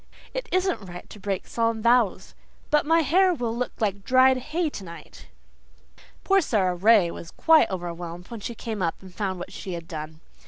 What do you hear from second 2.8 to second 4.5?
my hair will look like dried